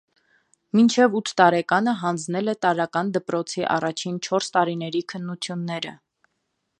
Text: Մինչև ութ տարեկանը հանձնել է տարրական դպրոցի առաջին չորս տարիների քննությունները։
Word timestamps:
Մինչև 0.77 1.17
ութ 1.19 1.31
տարեկանը 1.41 1.93
հանձնել 1.99 2.53
է 2.53 2.57
տարրական 2.67 3.11
դպրոցի 3.17 3.65
առաջին 3.75 4.17
չորս 4.29 4.49
տարիների 4.57 5.03
քննությունները։ 5.15 5.93